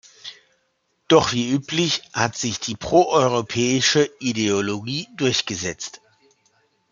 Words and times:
Doch 1.09 1.31
wie 1.31 1.51
üblich 1.51 2.01
hat 2.11 2.35
sich 2.35 2.59
die 2.59 2.75
proeuropäische 2.75 4.09
Ideologie 4.19 5.07
durchgesetzt. 5.15 6.01